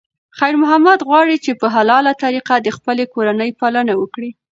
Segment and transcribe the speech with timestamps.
[0.37, 4.29] خیر محمد غواړي چې په حلاله طریقه د خپلې کورنۍ پالنه وکړي.